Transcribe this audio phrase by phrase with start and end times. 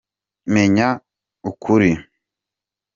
[0.53, 0.89] Menya
[1.49, 1.91] ukuri